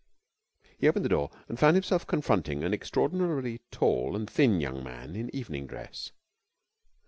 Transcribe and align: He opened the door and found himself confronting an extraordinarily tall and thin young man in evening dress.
He 0.79 0.87
opened 0.89 1.05
the 1.05 1.09
door 1.09 1.29
and 1.47 1.59
found 1.59 1.75
himself 1.75 2.07
confronting 2.07 2.63
an 2.63 2.73
extraordinarily 2.73 3.61
tall 3.69 4.15
and 4.15 4.27
thin 4.27 4.59
young 4.59 4.83
man 4.83 5.15
in 5.15 5.29
evening 5.35 5.67
dress. 5.67 6.11